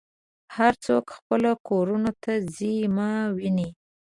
هر 0.55 0.73
څوک 0.85 1.05
خپلو 1.17 1.51
کورونو 1.67 2.11
ته 2.23 2.31
ځي 2.57 2.75
ما 2.97 3.11
وینې. 3.37 3.69